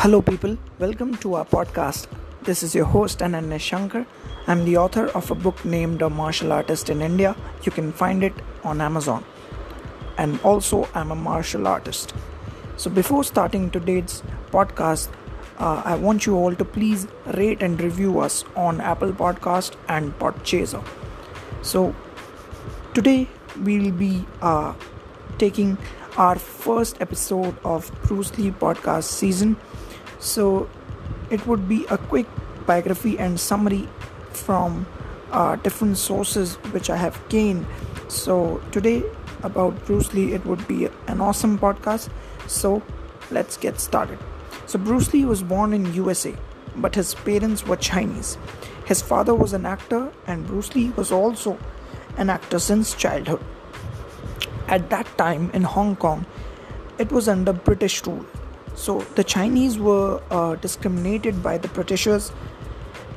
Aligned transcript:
Hello, 0.00 0.20
people. 0.22 0.56
Welcome 0.78 1.16
to 1.18 1.34
our 1.34 1.44
podcast. 1.44 2.06
This 2.42 2.62
is 2.62 2.74
your 2.74 2.84
host, 2.84 3.20
Ananya 3.20 3.58
Shankar. 3.58 4.06
I'm 4.46 4.64
the 4.64 4.76
author 4.76 5.06
of 5.08 5.30
a 5.30 5.34
book 5.34 5.64
named 5.64 6.02
A 6.02 6.10
Martial 6.10 6.52
Artist 6.52 6.90
in 6.90 7.00
India. 7.02 7.34
You 7.64 7.72
can 7.72 7.92
find 7.92 8.22
it 8.22 8.34
on 8.62 8.80
Amazon. 8.80 9.24
And 10.18 10.38
also, 10.42 10.88
I'm 10.94 11.10
a 11.10 11.16
martial 11.16 11.66
artist. 11.66 12.14
So, 12.76 12.90
before 12.90 13.24
starting 13.24 13.70
today's 13.70 14.22
podcast, 14.52 15.08
uh, 15.58 15.82
I 15.84 15.96
want 15.96 16.26
you 16.26 16.36
all 16.36 16.54
to 16.54 16.64
please 16.64 17.08
rate 17.34 17.62
and 17.62 17.80
review 17.80 18.20
us 18.20 18.44
on 18.54 18.80
Apple 18.80 19.12
Podcast 19.12 19.74
and 19.88 20.16
Podchaser. 20.18 20.84
So, 21.62 21.94
today 22.94 23.28
we'll 23.62 23.92
be 23.92 24.24
uh, 24.42 24.74
taking 25.38 25.78
our 26.16 26.36
first 26.36 27.00
episode 27.00 27.56
of 27.64 27.90
Bruce 28.02 28.36
Lee 28.38 28.50
podcast 28.50 29.04
season. 29.04 29.56
So 30.18 30.68
it 31.30 31.46
would 31.46 31.68
be 31.68 31.84
a 31.90 31.98
quick 31.98 32.26
biography 32.66 33.18
and 33.18 33.38
summary 33.38 33.88
from 34.30 34.86
uh, 35.32 35.56
different 35.56 35.98
sources 35.98 36.54
which 36.72 36.90
I 36.90 36.96
have 36.96 37.20
gained. 37.28 37.66
So 38.08 38.60
today 38.72 39.02
about 39.42 39.84
Bruce 39.86 40.12
Lee, 40.14 40.32
it 40.32 40.44
would 40.46 40.66
be 40.66 40.88
an 41.06 41.20
awesome 41.20 41.58
podcast. 41.58 42.08
So 42.46 42.82
let's 43.30 43.56
get 43.56 43.80
started. 43.80 44.18
So 44.66 44.78
Bruce 44.78 45.12
Lee 45.12 45.24
was 45.24 45.42
born 45.42 45.72
in 45.72 45.92
USA, 45.94 46.34
but 46.76 46.94
his 46.94 47.14
parents 47.14 47.66
were 47.66 47.76
Chinese. 47.76 48.38
His 48.84 49.02
father 49.02 49.34
was 49.34 49.52
an 49.52 49.66
actor, 49.66 50.12
and 50.26 50.46
Bruce 50.46 50.74
Lee 50.74 50.90
was 50.90 51.10
also 51.10 51.58
an 52.16 52.30
actor 52.30 52.58
since 52.58 52.94
childhood. 52.94 53.44
At 54.68 54.90
that 54.90 55.06
time 55.18 55.50
in 55.52 55.62
Hong 55.62 55.96
Kong, 55.96 56.26
it 56.98 57.12
was 57.12 57.28
under 57.28 57.52
British 57.52 58.04
rule. 58.06 58.24
So 58.76 59.00
the 59.16 59.24
Chinese 59.24 59.78
were 59.78 60.22
uh, 60.30 60.56
discriminated 60.56 61.42
by 61.42 61.58
the 61.58 61.68
Britishers, 61.68 62.30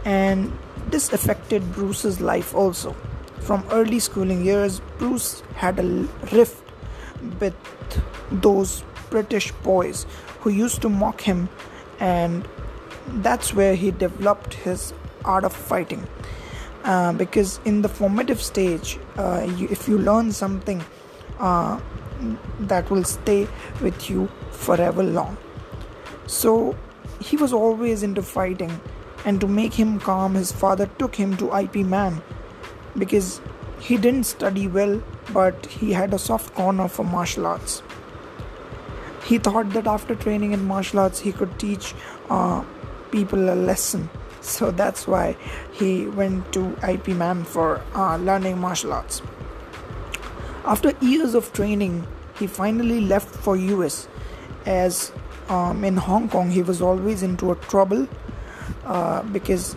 and 0.05 0.57
this 0.87 1.11
affected 1.13 1.73
Bruce's 1.73 2.21
life 2.21 2.55
also. 2.55 2.95
From 3.41 3.65
early 3.71 3.99
schooling 3.99 4.45
years, 4.45 4.79
Bruce 4.97 5.43
had 5.55 5.77
a 5.79 5.83
rift 6.31 6.63
with 7.39 7.55
those 8.31 8.83
British 9.09 9.51
boys 9.51 10.05
who 10.39 10.49
used 10.49 10.81
to 10.81 10.89
mock 10.89 11.21
him, 11.21 11.49
and 11.99 12.47
that's 13.21 13.53
where 13.53 13.75
he 13.75 13.91
developed 13.91 14.53
his 14.53 14.93
art 15.25 15.43
of 15.43 15.53
fighting. 15.53 16.07
Uh, 16.85 17.11
because 17.11 17.59
in 17.65 17.81
the 17.81 17.89
formative 17.89 18.41
stage, 18.41 18.97
uh, 19.17 19.45
you, 19.57 19.67
if 19.69 19.87
you 19.89 19.97
learn 19.97 20.31
something 20.31 20.81
uh, 21.39 21.79
that 22.59 22.89
will 22.89 23.03
stay 23.03 23.47
with 23.81 24.09
you 24.09 24.29
forever 24.51 25.03
long. 25.03 25.37
So 26.29 26.75
he 27.19 27.37
was 27.37 27.51
always 27.51 28.03
into 28.03 28.21
fighting, 28.21 28.79
and 29.25 29.41
to 29.41 29.47
make 29.47 29.73
him 29.73 29.99
calm, 29.99 30.35
his 30.35 30.51
father 30.51 30.87
took 30.99 31.15
him 31.15 31.35
to 31.37 31.55
IP 31.57 31.77
Man 31.77 32.21
because 32.95 33.41
he 33.79 33.97
didn't 33.97 34.25
study 34.25 34.67
well, 34.67 35.01
but 35.33 35.65
he 35.65 35.91
had 35.91 36.13
a 36.13 36.19
soft 36.19 36.53
corner 36.53 36.87
for 36.87 37.03
martial 37.03 37.47
arts. 37.47 37.81
He 39.25 39.39
thought 39.39 39.71
that 39.71 39.87
after 39.87 40.13
training 40.13 40.51
in 40.51 40.65
martial 40.65 40.99
arts, 40.99 41.19
he 41.19 41.31
could 41.31 41.57
teach 41.57 41.95
uh, 42.29 42.63
people 43.09 43.49
a 43.49 43.55
lesson. 43.55 44.07
So 44.41 44.69
that's 44.69 45.07
why 45.07 45.35
he 45.73 46.05
went 46.05 46.53
to 46.53 46.77
IP 46.87 47.07
Man 47.07 47.43
for 47.43 47.81
uh, 47.95 48.17
learning 48.17 48.59
martial 48.59 48.93
arts. 48.93 49.23
After 50.63 50.93
years 51.01 51.33
of 51.33 51.51
training, 51.53 52.05
he 52.37 52.45
finally 52.45 53.01
left 53.01 53.35
for 53.35 53.57
US 53.57 54.07
as 54.67 55.11
um, 55.49 55.83
in 55.83 55.97
Hong 55.97 56.29
Kong 56.29 56.49
he 56.49 56.61
was 56.61 56.81
always 56.81 57.23
into 57.23 57.51
a 57.51 57.55
trouble 57.55 58.07
uh, 58.85 59.23
because 59.23 59.75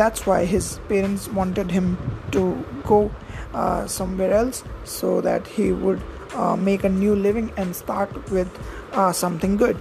that's 0.00 0.26
why 0.26 0.44
his 0.44 0.80
parents 0.88 1.28
wanted 1.28 1.70
him 1.70 1.96
to 2.32 2.64
go 2.84 3.10
uh, 3.54 3.86
somewhere 3.86 4.32
else 4.32 4.64
so 4.84 5.20
that 5.20 5.46
he 5.46 5.72
would 5.72 6.02
uh, 6.34 6.56
make 6.56 6.84
a 6.84 6.88
new 6.88 7.14
living 7.14 7.52
and 7.56 7.74
start 7.74 8.30
with 8.30 8.50
uh, 8.92 9.12
something 9.12 9.56
good. 9.56 9.80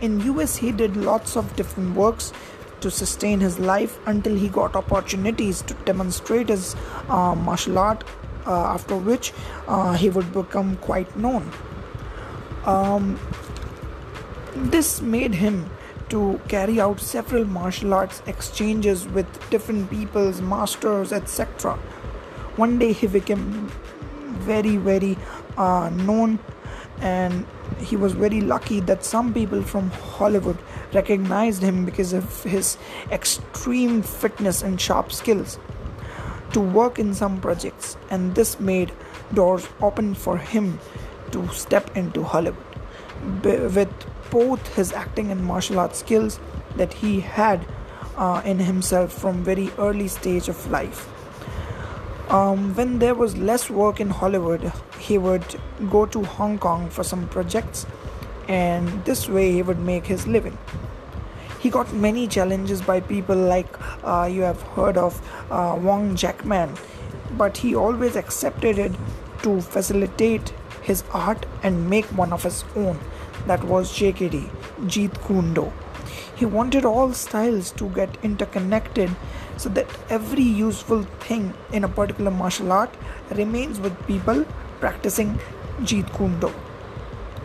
In 0.00 0.20
US 0.32 0.56
he 0.56 0.72
did 0.72 0.96
lots 0.96 1.36
of 1.36 1.54
different 1.56 1.94
works 1.96 2.32
to 2.80 2.90
sustain 2.90 3.38
his 3.40 3.58
life 3.60 3.98
until 4.06 4.34
he 4.34 4.48
got 4.48 4.74
opportunities 4.74 5.62
to 5.62 5.74
demonstrate 5.84 6.48
his 6.48 6.74
uh, 7.08 7.34
martial 7.34 7.78
art 7.78 8.02
uh, 8.44 8.74
after 8.74 8.96
which 8.96 9.32
he 9.98 10.10
would 10.10 10.32
become 10.32 10.76
quite 10.76 11.16
known. 11.16 11.48
Um, 12.64 13.18
this 14.54 15.00
made 15.00 15.34
him 15.34 15.70
to 16.08 16.40
carry 16.48 16.80
out 16.80 17.00
several 17.00 17.44
martial 17.44 17.94
arts 17.94 18.22
exchanges 18.26 19.06
with 19.08 19.26
different 19.50 19.90
peoples, 19.90 20.40
masters, 20.40 21.12
etc. 21.12 21.74
One 22.56 22.78
day 22.78 22.92
he 22.92 23.06
became 23.06 23.70
very, 24.40 24.76
very 24.76 25.16
uh, 25.56 25.90
known, 25.90 26.38
and 27.00 27.46
he 27.78 27.96
was 27.96 28.12
very 28.12 28.40
lucky 28.40 28.80
that 28.80 29.04
some 29.04 29.32
people 29.32 29.62
from 29.62 29.90
Hollywood 29.90 30.58
recognized 30.92 31.62
him 31.62 31.84
because 31.84 32.12
of 32.12 32.42
his 32.42 32.76
extreme 33.10 34.02
fitness 34.02 34.62
and 34.62 34.80
sharp 34.80 35.12
skills 35.12 35.58
to 36.52 36.60
work 36.60 36.98
in 36.98 37.14
some 37.14 37.40
projects, 37.40 37.96
and 38.10 38.34
this 38.34 38.60
made 38.60 38.92
doors 39.32 39.66
open 39.80 40.14
for 40.14 40.36
him 40.36 40.78
to 41.30 41.48
step 41.48 41.96
into 41.96 42.22
Hollywood. 42.22 42.66
with 43.42 43.88
both 44.32 44.74
his 44.74 44.92
acting 44.92 45.30
and 45.30 45.44
martial 45.44 45.78
arts 45.78 46.00
skills 46.00 46.40
that 46.76 46.92
he 46.94 47.20
had 47.20 47.64
uh, 48.16 48.42
in 48.44 48.58
himself 48.58 49.12
from 49.12 49.44
very 49.44 49.70
early 49.78 50.08
stage 50.08 50.48
of 50.48 50.70
life. 50.70 51.08
Um, 52.30 52.74
when 52.74 52.98
there 52.98 53.14
was 53.14 53.36
less 53.36 53.68
work 53.70 54.00
in 54.00 54.10
Hollywood, 54.10 54.72
he 54.98 55.18
would 55.18 55.60
go 55.90 56.06
to 56.06 56.22
Hong 56.24 56.58
Kong 56.58 56.88
for 56.88 57.04
some 57.04 57.28
projects, 57.28 57.86
and 58.48 59.04
this 59.04 59.28
way 59.28 59.52
he 59.52 59.62
would 59.62 59.78
make 59.78 60.06
his 60.06 60.26
living 60.26 60.56
he 61.62 61.70
got 61.70 61.92
many 61.94 62.26
challenges 62.26 62.82
by 62.82 62.98
people 63.00 63.36
like 63.36 63.68
uh, 64.04 64.28
you 64.30 64.40
have 64.42 64.60
heard 64.76 64.96
of 64.96 65.20
uh, 65.50 65.78
Wong 65.80 66.16
Jack 66.16 66.44
Man, 66.44 66.74
but 67.38 67.56
he 67.56 67.76
always 67.76 68.16
accepted 68.16 68.78
it 68.78 68.92
to 69.42 69.60
facilitate 69.60 70.52
his 70.82 71.04
art 71.12 71.46
and 71.62 71.88
make 71.88 72.06
one 72.06 72.32
of 72.32 72.42
his 72.42 72.64
own. 72.74 72.98
That 73.46 73.64
was 73.64 73.92
JKD, 73.92 74.48
Jeet 74.86 75.26
Kune 75.26 75.54
Do. 75.54 75.72
He 76.36 76.46
wanted 76.46 76.84
all 76.84 77.12
styles 77.12 77.70
to 77.72 77.88
get 77.90 78.16
interconnected 78.22 79.10
so 79.56 79.68
that 79.70 79.86
every 80.08 80.42
useful 80.42 81.02
thing 81.20 81.54
in 81.72 81.84
a 81.84 81.88
particular 81.88 82.30
martial 82.30 82.72
art 82.72 82.94
remains 83.30 83.78
with 83.78 84.06
people 84.06 84.44
practicing 84.80 85.38
Jeet 85.82 86.14
Kune 86.16 86.38
Do. 86.40 86.52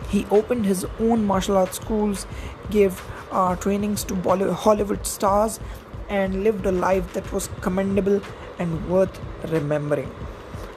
He 0.08 0.26
opened 0.30 0.64
his 0.64 0.86
own 0.98 1.24
martial 1.24 1.56
arts 1.56 1.76
schools, 1.76 2.26
gave 2.70 3.02
uh, 3.30 3.56
trainings 3.56 4.04
to 4.04 4.14
Bollywood, 4.14 4.54
Hollywood 4.54 5.06
stars, 5.06 5.60
and 6.08 6.42
lived 6.42 6.64
a 6.64 6.72
life 6.72 7.12
that 7.12 7.30
was 7.32 7.50
commendable 7.60 8.20
and 8.58 8.88
worth 8.88 9.20
remembering. 9.50 10.10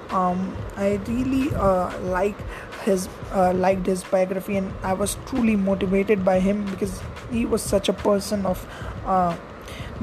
Um, 0.09 0.55
I 0.75 0.99
really 1.07 1.55
uh, 1.55 1.97
like 2.01 2.35
his 2.81 3.07
uh, 3.31 3.53
liked 3.53 3.85
his 3.85 4.03
biography, 4.03 4.57
and 4.57 4.73
I 4.83 4.93
was 4.93 5.17
truly 5.25 5.55
motivated 5.55 6.25
by 6.25 6.39
him 6.39 6.65
because 6.65 7.01
he 7.31 7.45
was 7.45 7.61
such 7.61 7.89
a 7.89 7.93
person 7.93 8.45
of 8.45 8.65
uh, 9.05 9.37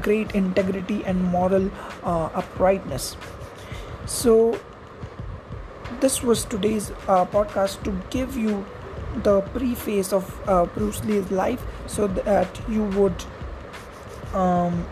great 0.00 0.33
integrity 0.33 1.05
and 1.05 1.22
moral 1.25 1.71
uh, 2.03 2.31
uprightness. 2.34 3.17
So, 4.06 4.59
this 6.00 6.22
was 6.22 6.44
today's 6.44 6.91
uh, 7.06 7.25
podcast 7.27 7.83
to 7.84 7.97
give 8.11 8.37
you 8.37 8.65
the 9.23 9.41
preface 9.41 10.12
of 10.12 10.49
uh, 10.49 10.67
Bruce 10.67 11.05
Lee's 11.05 11.31
life 11.31 11.64
so 11.87 12.06
that 12.06 12.61
you 12.69 12.85
would 12.85 13.25
um, 14.35 14.87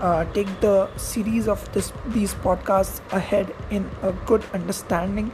uh, 0.00 0.24
take 0.32 0.48
the 0.60 0.88
series 0.96 1.48
of 1.48 1.70
this 1.72 1.92
these 2.06 2.34
podcasts 2.34 3.00
ahead 3.12 3.54
in 3.70 3.90
a 4.02 4.12
good 4.26 4.44
understanding 4.52 5.32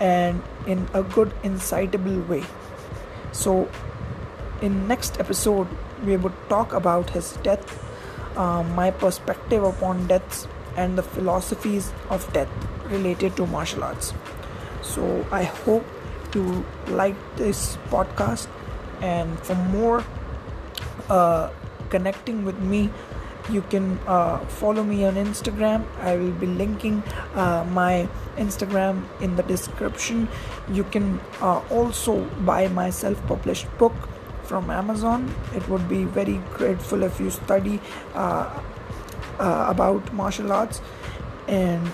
and 0.00 0.42
in 0.66 0.86
a 0.94 1.02
good 1.02 1.32
incitable 1.42 2.20
way. 2.22 2.42
So 3.32 3.68
in 4.60 4.86
next 4.88 5.20
episode 5.20 5.68
we 6.04 6.16
would 6.16 6.34
talk 6.48 6.72
about 6.72 7.10
his 7.10 7.32
death 7.42 7.80
uh, 8.36 8.62
my 8.62 8.90
perspective 8.90 9.62
upon 9.62 10.06
deaths 10.06 10.46
and 10.76 10.98
the 10.98 11.02
philosophies 11.02 11.92
of 12.10 12.30
death 12.32 12.48
related 12.86 13.36
to 13.36 13.46
martial 13.46 13.84
arts. 13.84 14.12
So 14.82 15.26
i 15.30 15.44
hope 15.44 15.84
to 16.34 16.64
like 16.88 17.16
this 17.36 17.78
podcast. 17.88 18.48
And 19.00 19.38
for 19.40 19.54
more 19.54 20.04
uh, 21.08 21.50
connecting 21.90 22.44
with 22.44 22.58
me 22.58 22.90
you 23.50 23.62
can 23.62 23.98
uh, 24.06 24.38
follow 24.60 24.82
me 24.82 25.04
on 25.04 25.14
instagram 25.14 25.84
i 26.00 26.16
will 26.16 26.32
be 26.32 26.46
linking 26.46 27.02
uh, 27.34 27.64
my 27.70 28.08
instagram 28.36 29.04
in 29.20 29.36
the 29.36 29.42
description 29.42 30.28
you 30.72 30.84
can 30.84 31.20
uh, 31.40 31.60
also 31.70 32.24
buy 32.50 32.66
my 32.68 32.90
self-published 32.90 33.66
book 33.78 33.92
from 34.44 34.70
Amazon. 34.70 35.34
It 35.54 35.68
would 35.68 35.88
be 35.88 36.04
very 36.04 36.40
grateful 36.52 37.02
if 37.02 37.18
you 37.20 37.30
study 37.30 37.80
uh, 38.14 38.60
uh, 39.38 39.66
about 39.68 40.12
martial 40.12 40.52
arts, 40.52 40.80
and 41.48 41.90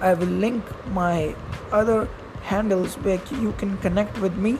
I 0.00 0.14
will 0.14 0.34
link 0.44 0.64
my 0.92 1.34
other 1.72 2.08
handles 2.42 2.94
where 2.96 3.20
you 3.40 3.52
can 3.58 3.76
connect 3.78 4.18
with 4.18 4.36
me. 4.36 4.58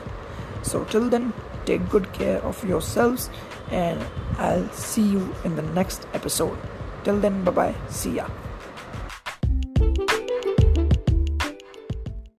So, 0.61 0.83
till 0.83 1.09
then, 1.09 1.33
take 1.69 1.87
good 1.93 2.11
care 2.17 2.41
of 2.41 2.57
yourselves, 2.65 3.29
and 3.69 4.01
I'll 4.41 4.69
see 4.73 5.05
you 5.05 5.23
in 5.45 5.55
the 5.55 5.67
next 5.77 6.07
episode. 6.13 6.57
Till 7.03 7.19
then, 7.21 7.43
bye 7.45 7.51
bye. 7.51 7.75
See 7.89 8.17
ya. 8.17 8.25